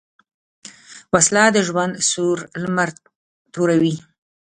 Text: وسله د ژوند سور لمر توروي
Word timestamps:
وسله 1.13 1.43
د 1.51 1.57
ژوند 1.67 1.93
سور 2.11 2.37
لمر 2.61 2.89
توروي 3.53 3.95